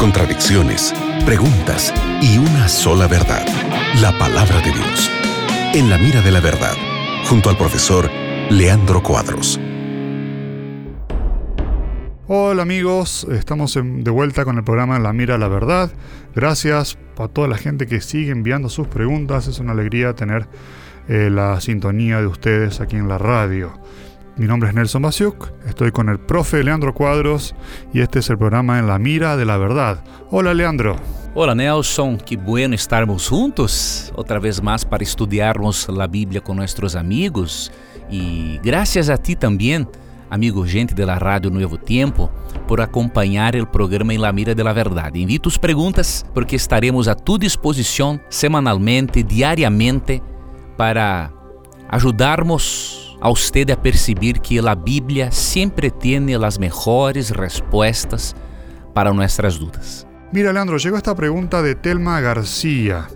[0.00, 0.92] contradicciones,
[1.24, 3.46] preguntas y una sola verdad,
[4.00, 5.10] la palabra de Dios.
[5.72, 6.74] En la mira de la verdad,
[7.28, 8.10] junto al profesor
[8.50, 9.60] Leandro Cuadros.
[12.26, 15.92] Hola amigos, estamos de vuelta con el programa La Mira la Verdad.
[16.34, 19.46] Gracias a toda la gente que sigue enviando sus preguntas.
[19.46, 20.48] Es una alegría tener
[21.08, 23.78] eh, la sintonía de ustedes aquí en la radio.
[24.40, 27.54] Mi nombre es Nelson Basiuk, estoy con el profe Leandro Cuadros
[27.92, 30.02] y este es el programa En la Mira de la Verdad.
[30.30, 30.96] Hola Leandro.
[31.34, 36.96] Hola Nelson, qué bueno estarmos juntos otra vez más para estudiarnos la Biblia con nuestros
[36.96, 37.70] amigos
[38.10, 39.86] y gracias a ti también,
[40.30, 42.30] amigo gente de la Radio Nuevo Tiempo,
[42.66, 45.14] por acompañar el programa En la Mira de la Verdad.
[45.14, 50.22] Envíe tus preguntas porque estaremos a tu disposición semanalmente, diariamente,
[50.78, 51.30] para
[51.90, 52.89] ayudarnos
[53.20, 58.34] a usted a perceber que a Bíblia sempre tem as melhores respostas
[58.94, 60.06] para nossas dúvidas.
[60.32, 63.08] Mira, Leandro, llegó esta pregunta de Telma García.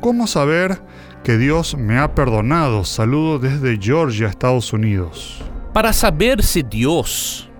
[0.00, 0.80] ¿Cómo saber
[1.22, 2.84] que Dios me ha perdonado?
[2.84, 5.42] Saludo desde Georgia, Estados Unidos.
[5.72, 7.50] Para saber se Deus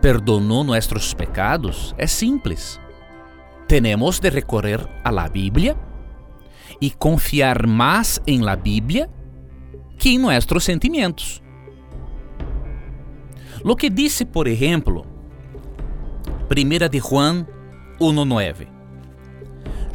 [0.00, 2.80] perdonou nossos pecados é simples.
[3.66, 5.76] Temos de recorrer a la Bíblia
[6.80, 9.10] e confiar mais em la Bíblia
[10.06, 11.42] que em nossos sentimentos.
[13.64, 15.04] Lo que disse, por exemplo,
[16.48, 17.44] 1 de Juan
[17.98, 18.68] 1.9.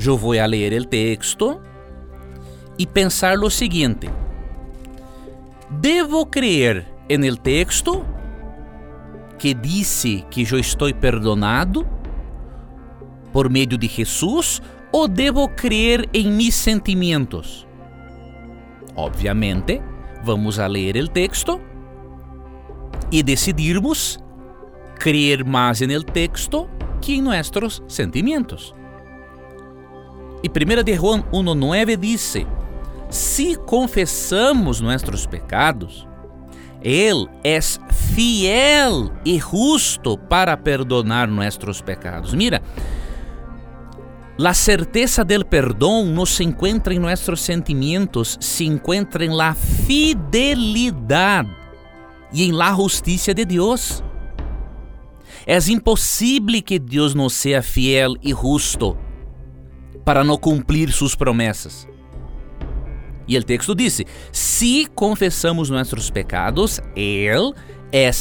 [0.06, 1.62] Eu vou a ler o texto
[2.78, 4.10] e pensar lo seguinte:
[5.70, 8.06] Devo crer en el texto
[9.40, 11.88] que disse que eu estou perdonado
[13.32, 17.66] por meio de Jesus ou devo crer em mis sentimentos?
[18.94, 19.82] Obviamente,
[20.24, 21.60] vamos a ler o texto
[23.12, 24.20] e decidirmos
[25.00, 26.70] creer mais el texto
[27.02, 28.74] que em nossos sentimentos.
[30.44, 32.36] E 1 de Juan 1.9 diz:
[33.10, 36.08] Si confessamos nossos pecados,
[36.82, 42.34] Ele é fiel e justo para perdonar nossos pecados.
[42.34, 42.62] Mira,
[44.42, 51.46] La certeza del perdón no se encuentra en nuestros sentimientos, se encuentra en la fidelidad
[52.34, 54.04] y en la justicia de Dios.
[55.46, 58.98] Es imposible que Dios no sea fiel y justo
[60.04, 61.88] para no cumplir sus promesas.
[63.28, 67.54] E o texto diz: Se confessamos nossos pecados, Ele
[67.92, 68.12] é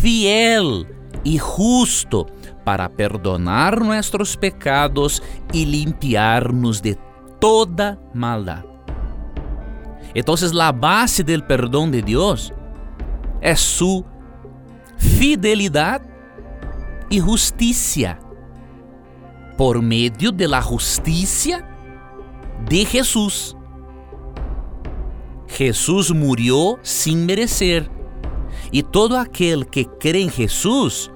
[0.00, 2.26] fiel e justo
[2.64, 6.98] para perdonar nuestros pecados y limpiarnos de
[7.40, 8.64] toda maldad.
[10.14, 12.52] Entonces la base del perdón de Dios
[13.40, 14.04] es su
[14.96, 16.02] fidelidad
[17.10, 18.18] y justicia
[19.56, 21.66] por medio de la justicia
[22.68, 23.56] de Jesús.
[25.48, 27.90] Jesús murió sin merecer
[28.70, 31.10] y todo aquel que cree en Jesús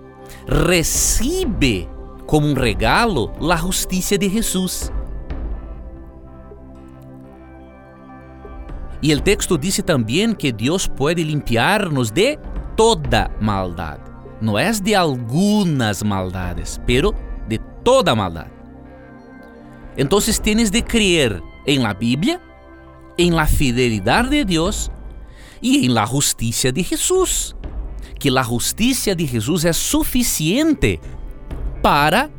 [0.47, 1.89] recibe
[2.27, 4.93] como um regalo a justiça de Jesus.
[9.03, 12.39] E o texto diz também que Deus pode limpiar-nos de
[12.77, 14.03] toda maldade.
[14.41, 17.15] Não é de algumas maldades, pero
[17.49, 18.51] de toda maldade.
[19.97, 22.41] Então tienes de crer em la Bíblia,
[23.19, 24.91] em la fidelidade de Deus
[25.63, 27.55] e em la justiça de Jesus
[28.23, 31.01] que a justiça de Jesus é suficiente
[31.83, 32.31] para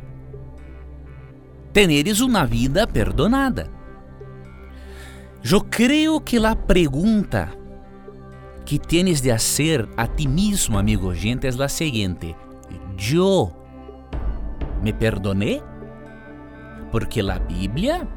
[1.74, 3.70] teneres uma vida perdonada.
[5.44, 7.52] Eu creio que a pergunta
[8.64, 12.34] que tienes de hacer a ti mesmo, amigo gente, é a seguinte:
[13.12, 13.54] Eu
[14.82, 15.60] me perdoné?
[16.90, 18.08] Porque a Bíblia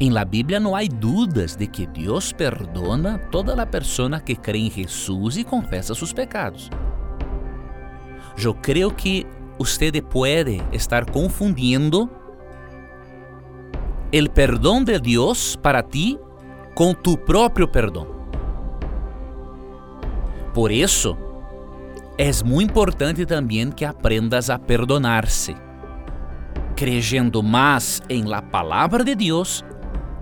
[0.00, 4.66] em la Bíblia não há dúvidas de que Deus perdona toda a pessoa que cree
[4.66, 6.70] em Jesus e confessa seus pecados.
[8.42, 9.26] Eu creio que
[9.58, 12.10] você pode estar confundindo
[14.12, 16.18] o perdão de Deus para ti
[16.74, 18.06] com tu próprio perdão.
[20.52, 21.16] Por isso,
[22.18, 25.56] é muito importante também que aprendas a perdonar-se,
[26.76, 29.64] creyendo mais em la palavra de Deus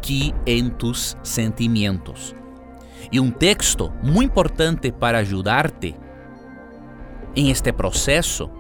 [0.01, 2.35] que em tus sentimientos.
[3.11, 5.97] E um texto muito importante para ajudarte
[7.35, 8.51] em este processo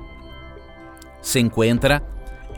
[1.21, 2.03] se encontra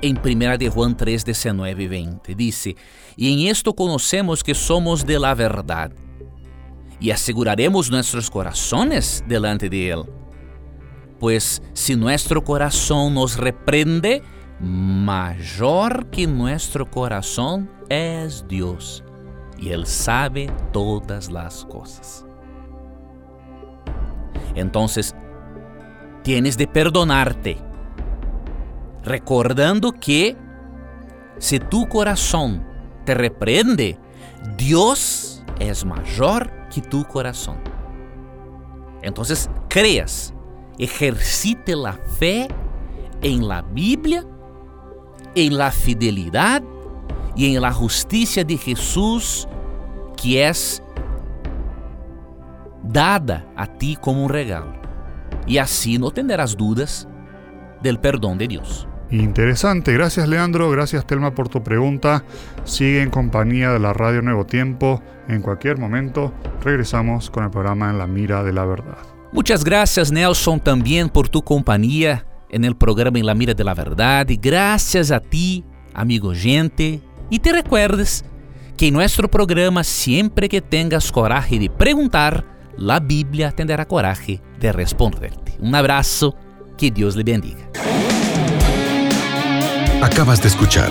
[0.03, 2.35] em 1 de Juan 3, 19 e 20.
[2.35, 2.77] Dice,
[3.17, 5.95] E em esto conocemos que somos de la verdade,
[7.01, 10.05] e asseguraremos nossos corazones delante de Él.
[11.19, 14.23] Pues si nuestro corazón nos reprende,
[14.63, 19.03] mayor que nuestro corazón es Dios
[19.59, 22.25] y Él sabe todas las cosas.
[24.55, 25.15] Entonces,
[26.23, 27.59] tienes de perdonarte,
[29.03, 30.37] recordando que
[31.39, 32.65] si tu corazón
[33.05, 33.99] te reprende,
[34.57, 37.57] Dios es mayor que tu corazón.
[39.03, 40.33] Entonces, creas,
[40.79, 42.47] ejercite la fe
[43.23, 44.25] en la Biblia,
[45.35, 46.63] en la fidelidad
[47.35, 49.49] y en la justicia de Jesús
[50.21, 50.83] que es
[52.83, 54.73] dada a ti como un regalo.
[55.47, 57.09] Y así no tendrás dudas
[57.83, 58.87] del perdón de Dios.
[59.11, 62.25] Interesante, gracias Leandro, gracias Telma por tu pregunta.
[62.65, 65.03] Sigue en compañía de la Radio Nuevo Tiempo.
[65.29, 66.33] En cualquier momento
[66.63, 68.99] regresamos con el programa En la Mira de la Verdad.
[69.33, 73.75] Muchas gracias Nelson también por tu compañía en el programa En la Mira de la
[73.75, 75.65] Verdad gracias a ti,
[75.95, 77.01] amigo oyente.
[77.31, 78.25] Y te recuerdes
[78.77, 82.45] que en nuestro programa siempre que tengas coraje de preguntar,
[82.77, 85.57] la Biblia tendrá coraje de responderte.
[85.59, 86.37] Un abrazo,
[86.77, 87.71] que Dios le bendiga.
[90.03, 90.91] Acabas de escuchar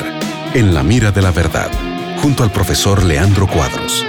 [0.53, 1.69] En la mira de la verdad,
[2.21, 4.05] junto al profesor Leandro Cuadros.